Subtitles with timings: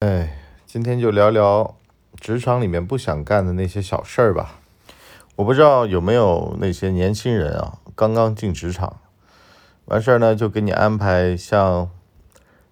[0.00, 1.74] 哎，今天就聊聊
[2.20, 4.60] 职场里面不想干的那些小事儿吧。
[5.34, 9.00] 我不知道有没有那些年轻人啊，刚刚进职场，
[9.86, 11.90] 完事儿呢就给你安排像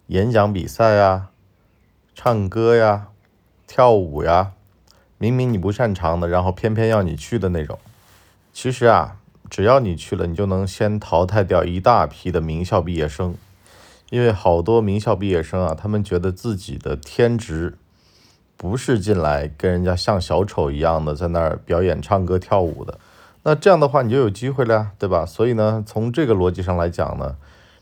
[0.06, 1.30] 演讲比赛呀、
[2.14, 3.08] 唱歌呀、
[3.66, 4.52] 跳舞呀，
[5.18, 7.76] 明明你不擅长的，然后偏偏要你去的那种。
[8.52, 9.16] 其实啊，
[9.50, 13.34] 只要你去了，你就能先淘汰掉一大批的名校毕业生。
[14.16, 17.76] 因为好多名校毕业生啊，他们觉得自己的天职
[18.56, 22.98] 不是进来跟人家像小丑一样的在那儿表演唱歌跳舞的，
[23.42, 25.26] 那这样的话你就有机会了，对吧？
[25.26, 27.36] 所以呢，从这个逻辑上来讲呢，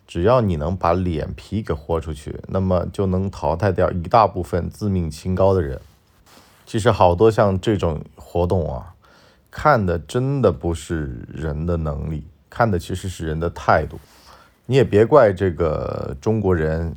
[0.09, 5.81] 只要你能把脸皮给豁出去，那么就能淘汰掉一大部分自命清高的人。
[6.67, 8.95] 其实好多像这种活动啊，
[9.53, 14.01] 看的真的不是人的能力，看的其实是人的态度。
[14.67, 16.95] 你也别怪这个中国人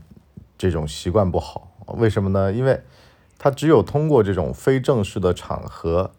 [0.58, 2.54] 这种习惯不好，为什么呢？
[2.54, 2.80] 因为
[3.38, 6.12] 他只有通过这种非正式的场合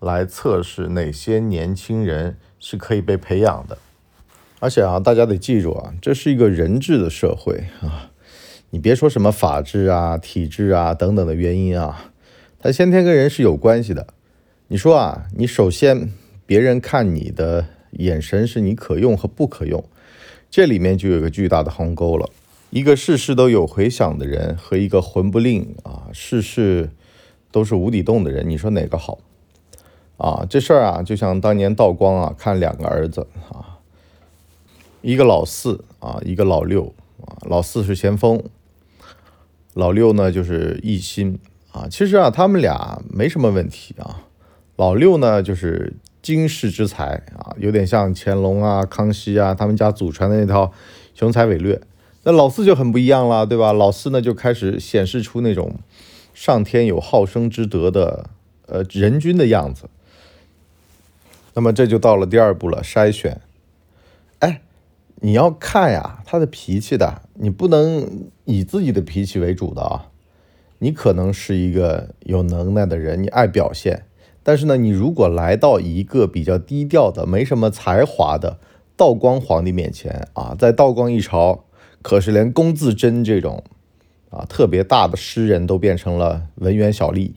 [0.00, 3.78] 来测试哪些年轻人是可以被培养的。
[4.58, 8.10] 而且啊，大家得记住啊，这是一个人治的社会啊，
[8.70, 12.12] 你别说什么法治啊、体制啊等等的原因啊，
[12.58, 14.08] 它先天跟人是有关系的。
[14.68, 16.10] 你说啊，你首先
[16.44, 19.84] 别人看你的眼神是你可用和不可用。
[20.50, 22.30] 这里面就有个巨大的鸿沟了，
[22.70, 26.90] 一个事事都有回响的人和一个魂不吝啊，事事
[27.50, 29.18] 都是无底洞的人，你说哪个好？
[30.16, 33.80] 啊，这事儿啊，就像当年道光啊，看两个儿子啊，
[35.02, 38.42] 一个老四啊，一个老六啊，老四是咸丰，
[39.74, 41.38] 老六呢就是奕欣
[41.72, 41.86] 啊。
[41.90, 44.24] 其实啊，他们俩没什么问题啊，
[44.76, 45.94] 老六呢就是。
[46.26, 50.72] 经世之才啊，有点像乾隆啊、康熙啊，他们家祖传的那套
[51.14, 51.80] 雄才伟略。
[52.24, 53.72] 那老四就很不一样了，对吧？
[53.72, 55.76] 老四呢就开始显示出那种
[56.34, 58.28] 上天有好生之德的
[58.66, 59.88] 呃人君的样子。
[61.54, 63.40] 那么这就到了第二步了，筛选。
[64.40, 64.60] 哎，
[65.20, 70.10] 你要看呀，他的脾气的，你不能以自己的脾气为主的啊。
[70.80, 74.02] 你可能是一个有能耐的人，你爱表现。
[74.48, 78.60] 但是呢，你如果来到一个比较低调的、没什么才华的
[78.96, 81.64] 道光皇帝面前啊，在道光一朝，
[82.00, 83.64] 可是连龚自珍这种
[84.30, 87.32] 啊特别大的诗人都变成了文员小吏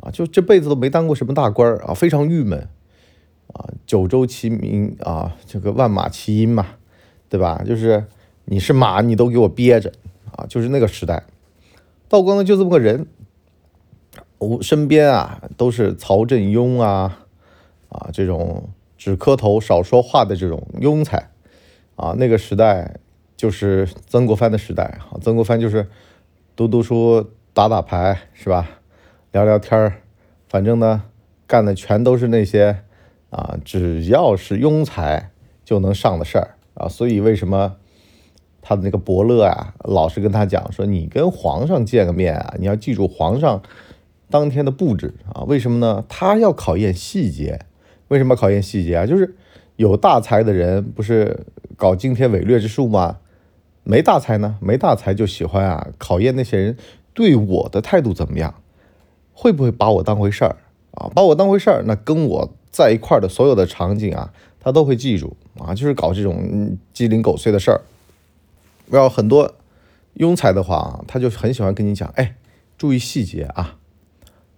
[0.00, 2.66] 啊，就这辈子都没当过什么大官啊，非常郁闷
[3.52, 3.70] 啊。
[3.86, 6.66] 九州齐民啊，这个万马齐喑嘛，
[7.28, 7.62] 对吧？
[7.64, 8.06] 就是
[8.46, 9.92] 你是马，你都给我憋着
[10.32, 11.22] 啊，就是那个时代，
[12.08, 13.06] 道光呢就这么个人。
[14.44, 17.26] 我身边啊都是曹振庸啊，
[17.88, 18.68] 啊这种
[18.98, 21.30] 只磕头少说话的这种庸才，
[21.96, 22.96] 啊那个时代
[23.36, 25.88] 就是曾国藩的时代啊，曾国藩就是
[26.54, 28.68] 读读书打打牌是吧，
[29.32, 30.02] 聊聊天儿，
[30.48, 31.04] 反正呢
[31.46, 32.78] 干的全都是那些
[33.30, 35.30] 啊只要是庸才
[35.64, 37.76] 就能上的事儿啊，所以为什么
[38.60, 43.62] 他的那个伯乐啊老是跟他讲说你跟皇上见个面啊，你要记住皇上。
[44.30, 46.04] 当天的布置啊，为什么呢？
[46.08, 47.60] 他要考验细节。
[48.08, 49.06] 为什么考验细节啊？
[49.06, 49.34] 就是
[49.76, 51.46] 有大才的人不是
[51.76, 53.18] 搞惊天伟略之术吗？
[53.82, 54.58] 没大才呢？
[54.60, 56.76] 没大才就喜欢啊，考验那些人
[57.12, 58.54] 对我的态度怎么样，
[59.32, 60.56] 会不会把我当回事儿
[60.92, 61.10] 啊？
[61.14, 65.74] 把我当回事儿，那跟我在一块儿的所有的场景啊，他都会记住啊。
[65.74, 67.80] 就是搞这种鸡零狗碎的事儿。
[68.90, 69.54] 要很多
[70.16, 72.36] 庸才的话啊，他就很喜欢跟你讲，哎，
[72.76, 73.78] 注意细节啊。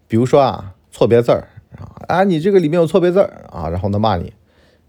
[0.08, 1.48] 比如说啊，错别字儿
[2.08, 4.32] 啊，你这个里面有错别字儿啊，然后呢骂你，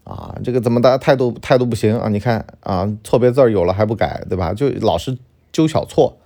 [0.04, 2.10] 啊，这个怎么的态度态度不行啊？
[2.10, 4.54] 你看啊，错别字儿有了还不改，对吧？
[4.54, 5.18] 就老是
[5.52, 6.18] 揪小错，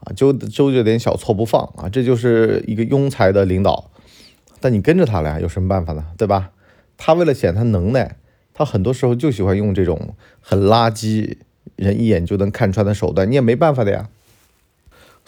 [0.00, 3.90] 啊，揪揪着点小错不放啊，这就是一个庸才的领导。
[4.60, 6.04] 但你跟着他了，有什么办法呢？
[6.16, 6.50] 对吧？
[6.96, 8.16] 他为了显他能耐，
[8.54, 11.36] 他很多时候就喜欢用这种很垃圾、
[11.76, 14.08] 人一眼就能看穿的手段，你也没办法的呀。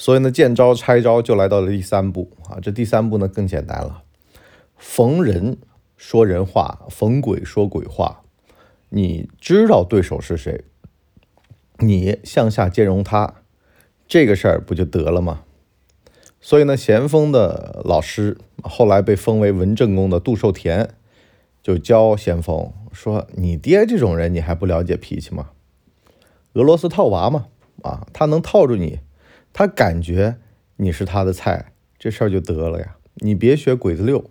[0.00, 2.58] 所以呢，见招拆招就来到了第三步啊。
[2.62, 4.04] 这第三步呢更简单了，
[4.76, 5.58] 逢人
[5.96, 8.22] 说人话，逢鬼说鬼话。
[8.90, 10.64] 你知道对手是谁，
[11.78, 13.34] 你向下兼容他，
[14.06, 15.42] 这个事儿不就得了吗？
[16.40, 20.90] 所以呢，咸丰的老师后来被封为文正公的杜寿田，
[21.60, 25.50] 就教咸丰说：“你爹这种人，你还不了解脾气吗？
[26.52, 27.48] 俄罗斯套娃嘛，
[27.82, 29.00] 啊，他能套住你。”
[29.58, 30.36] 他感觉
[30.76, 32.96] 你是他的菜，这事儿就得了呀。
[33.16, 34.30] 你别学鬼子六，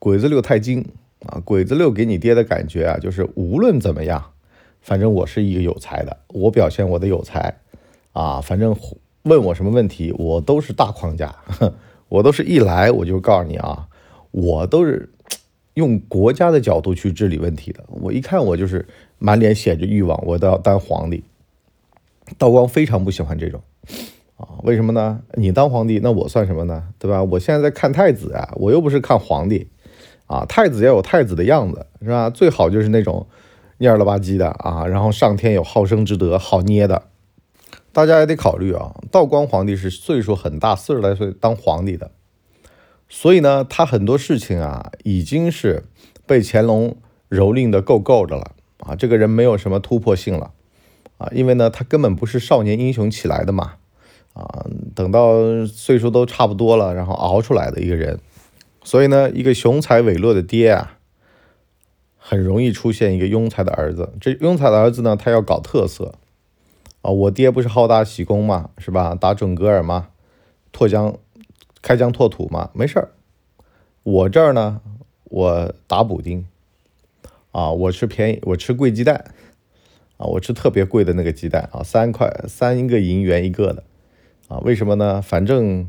[0.00, 0.84] 鬼子六太精
[1.20, 1.40] 啊。
[1.44, 4.32] 鬼子六给你爹的感觉啊，就是无论怎么样，
[4.80, 7.60] 反正我是一个有才的，我表现我的有才
[8.10, 8.40] 啊。
[8.40, 8.76] 反正
[9.22, 11.36] 问我什么问题，我都是大框架，
[12.10, 13.86] 我都是一来我就告诉你啊，
[14.32, 15.08] 我都是
[15.74, 17.84] 用国家的角度去治理问题的。
[17.86, 18.88] 我一看我就是
[19.20, 21.22] 满脸写着欲望，我都要当皇帝。
[22.36, 23.62] 道光非常不喜欢这种
[24.62, 25.20] 为什么呢？
[25.34, 26.84] 你当皇帝，那我算什么呢？
[26.98, 27.22] 对吧？
[27.22, 29.68] 我现在在看太子啊，我又不是看皇帝
[30.26, 30.44] 啊。
[30.46, 32.30] 太子要有太子的样子，是吧？
[32.30, 33.26] 最好就是那种
[33.78, 37.04] 蔫了吧唧的啊，然后上天有好生之德，好捏的。
[37.92, 42.10] 大家也得考虑啊，道光皇帝是岁数很大，四十来岁当皇帝的，
[43.08, 45.84] 所以呢，他很多事情啊，已经是
[46.26, 46.96] 被乾隆
[47.28, 48.96] 蹂躏的够够的了啊。
[48.96, 50.52] 这个人没有什么突破性了
[51.18, 53.74] 啊，因为呢，他根本不是少年英雄起来的嘛
[54.32, 54.66] 啊。
[54.94, 58.18] 等到岁数都差不多了，然后熬出来的一个人，
[58.84, 60.98] 所以呢，一个雄才伟略的爹啊，
[62.16, 64.12] 很容易出现一个庸才的儿子。
[64.20, 66.14] 这庸才的儿子呢，他要搞特色。
[67.02, 69.16] 啊，我爹不是好大喜功嘛，是吧？
[69.16, 70.10] 打准格尔嘛，
[70.70, 71.16] 拓疆、
[71.82, 73.08] 开疆拓土嘛，没事儿。
[74.04, 74.80] 我这儿呢，
[75.24, 76.46] 我打补丁，
[77.50, 79.32] 啊，我吃便宜，我吃贵鸡蛋，
[80.16, 83.82] 啊，我吃特别贵的那个鸡蛋啊，三块三个银元一个的，
[84.52, 85.22] 啊，为什么呢？
[85.22, 85.88] 反正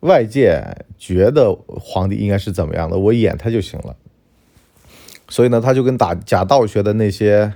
[0.00, 3.96] 外界觉得皇帝应该是怎么样的，我演他就行了。
[5.28, 7.54] 所以呢，他就跟打假道学的那些。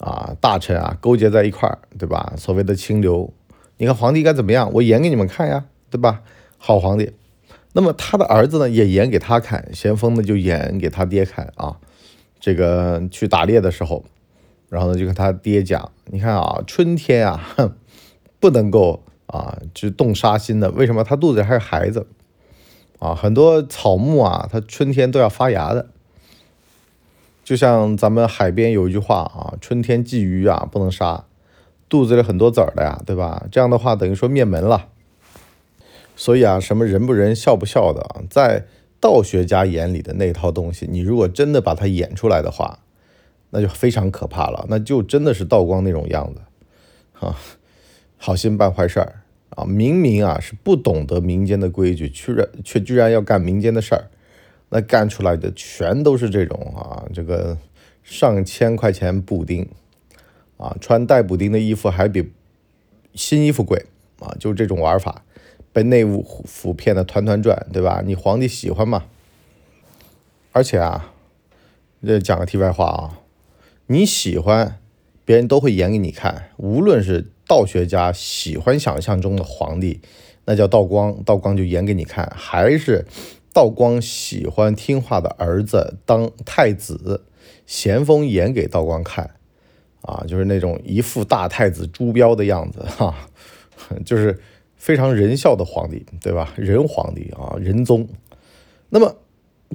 [0.00, 2.32] 啊，大臣啊，勾结在一块儿，对吧？
[2.36, 3.32] 所谓的清流，
[3.78, 6.22] 你看皇帝该怎么样，我演给你们看呀，对吧？
[6.56, 7.10] 好皇帝，
[7.72, 11.78] 那么他的儿子呢，也演给他看，咸丰呢就演给他爹看啊。
[12.38, 14.04] 这个去打猎的时候，
[14.68, 17.74] 然后呢就跟他爹讲，你看啊，春天啊，
[18.38, 21.04] 不能够啊，就动杀心的，为什么？
[21.04, 22.06] 他肚子里还有孩子
[22.98, 25.86] 啊，很多草木啊，它春天都要发芽的。
[27.44, 31.24] 就像咱们海边有一句话啊，春天鲫鱼啊不能杀，
[31.88, 33.46] 肚子里很多籽儿的呀，对吧？
[33.50, 34.88] 这样的话等于说灭门了。
[36.16, 38.66] 所以啊，什么人不人，笑不笑的啊，在
[39.00, 42.80] 道学家眼里的那套东西，你如果真的把它演出来的话，
[43.50, 46.40] 那就非常可怕了，那就真的是道光那种样子
[47.24, 47.36] 啊，
[48.18, 54.10] 好心办坏事儿啊，明明啊是不懂得民间的规矩，居然却居然要干民间的事儿。
[54.70, 57.56] 那干出来的全都是这种啊，这个
[58.02, 59.66] 上千块钱补丁
[60.58, 62.32] 啊，穿带补丁的衣服还比
[63.14, 63.86] 新衣服贵
[64.18, 65.24] 啊，就这种玩法，
[65.72, 68.02] 被内务府骗的团团转，对吧？
[68.04, 69.06] 你皇帝喜欢吗？
[70.52, 71.14] 而且啊，
[72.04, 73.20] 这讲个题外话啊，
[73.86, 74.78] 你喜欢，
[75.24, 80.00] 别人都会演给你看，无论是道学家喜欢想象中的皇帝，
[80.44, 83.04] 那叫道光，道光就演给你看，还是。
[83.50, 87.24] 道光喜欢听话的儿子当太子，
[87.66, 89.34] 咸丰演给道光看，
[90.02, 93.28] 啊，就是那种一副大太子朱标的样子，哈，
[94.04, 94.38] 就是
[94.76, 96.52] 非常仁孝的皇帝，对吧？
[96.56, 98.06] 仁皇帝啊，仁宗。
[98.90, 99.16] 那么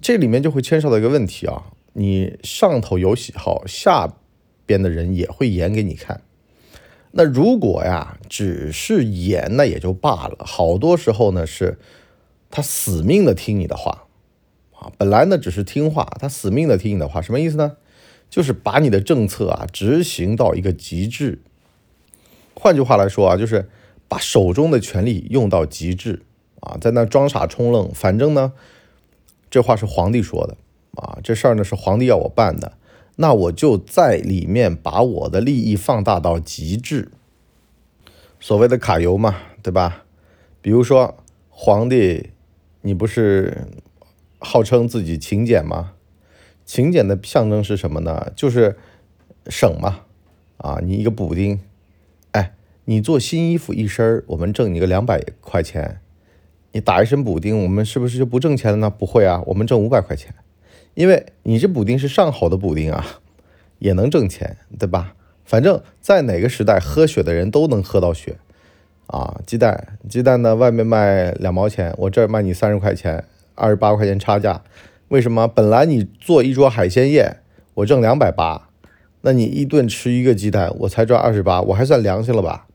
[0.02, 4.14] 这里面就会牵涉到一个问题啊，你上头有喜好，下
[4.66, 6.22] 边的人也会演给你看。
[7.15, 10.38] 那如果呀，只是演，那也就罢了。
[10.39, 11.80] 好多时候呢是。
[12.56, 14.04] 他死命的听你的话，
[14.75, 17.77] 啊，本来呢只是听话，他死命的听你的话，什么意思呢？
[18.30, 21.42] 就是把你的政策啊执行到一个极致。
[22.54, 23.68] 换句话来说啊，就是
[24.07, 26.21] 把手中的权力用到极致
[26.60, 27.92] 啊，在那装傻充愣。
[27.92, 28.54] 反正呢，
[29.50, 30.55] 这话是皇帝说的
[30.93, 32.74] 啊，这事儿呢是皇帝要我办的，
[33.24, 37.10] 那我就在里面把我的利益放大到极致。
[38.42, 40.03] 所谓的卡油嘛，对吧？
[40.62, 41.15] 比如说
[41.50, 42.32] 皇帝。
[42.86, 43.70] 你不是
[44.39, 45.94] 号称自己勤俭吗？
[46.65, 48.30] 勤俭的象征是什么呢？
[48.36, 48.75] 就是
[49.48, 50.01] 省嘛。
[50.58, 51.62] 啊，你一个补丁，
[52.32, 52.53] 哎，
[52.84, 56.01] 你做新衣服一身我们挣你个两百块钱。
[56.74, 58.89] 你打一身补丁，我们是不是就不挣钱了呢？
[58.89, 60.36] 不会啊，我们挣五百块钱，
[60.96, 63.06] 因为你这补丁是上好的补丁啊，
[63.80, 65.16] 也能挣钱，对吧？
[65.44, 68.38] 反正在哪个时代，喝血的人都能喝到血。
[69.08, 70.56] 啊，鸡蛋，鸡蛋呢？
[70.56, 73.24] 外面卖两毛钱，我这儿卖你三十块钱，
[73.54, 74.64] 二十八块钱差价。
[75.10, 75.48] 为什么？
[75.48, 77.38] 本来你做一桌海鲜宴，
[77.76, 78.70] 我挣两百八，
[79.22, 82.66] 那你一顿吃一个鸡蛋，我才赚二十八，我还算良心了吧？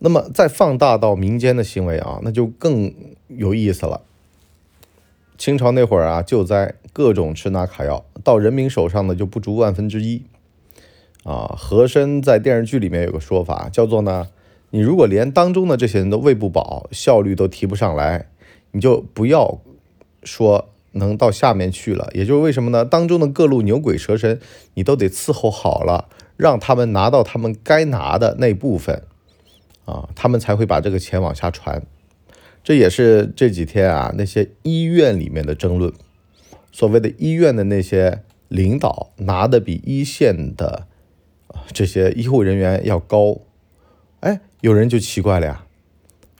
[0.00, 2.92] 那么再放大到民间的行为啊，那就更
[3.28, 4.00] 有意思了。
[5.44, 10.24] 清朝那会儿啊，救灾各种吃拿卡要，到人民手上呢就不足万分之一。
[11.22, 14.28] 啊，和珅在电视剧里面有个说法，叫做呢。
[14.70, 18.30] 你如果连当中的这些人都喂不饱，效率都提不上来，
[18.70, 19.58] 你就不要
[20.22, 22.08] 说能到下面去了。
[22.14, 22.82] 也就是为什么呢？
[22.82, 24.40] 当中的各路牛鬼蛇神，
[24.72, 26.08] 你都得伺候好了，
[26.38, 29.02] 让他们拿到他们该拿的那部分
[29.84, 31.82] 啊，他们才会把这个钱往下传。
[32.64, 35.92] 这也是这几天啊那些医院里面的争论。
[36.72, 40.88] 所谓的医院的那些领导拿的比一线的
[41.72, 43.42] 这些医护人员要高，
[44.20, 45.66] 哎，有人就奇怪了呀，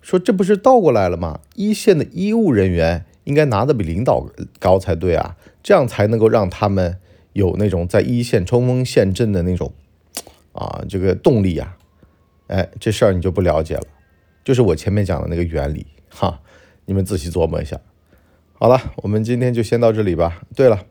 [0.02, 1.40] 说这不是倒过来了吗？
[1.54, 4.26] 一线的医务人员应该拿的比领导
[4.58, 6.98] 高才对啊，这样才能够让他们
[7.34, 9.72] 有那种在一线冲锋陷阵的那种
[10.52, 11.76] 啊这个动力呀。
[12.46, 13.84] 哎，这事儿你就不了解了，
[14.42, 16.40] 就是我前面讲的那个原理哈，
[16.86, 17.80] 你们仔细琢磨一下。
[18.52, 20.42] 好了，我们今天就先到这里吧。
[20.54, 20.86] 对了，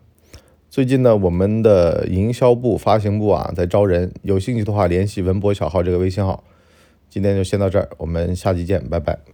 [0.68, 6.44] 最近呢，我们的营销部、发行部啊在招人，有兴趣的话联系文博小号这个微信号。
[7.08, 9.33] 今天就先到这儿，我们下期见，拜拜。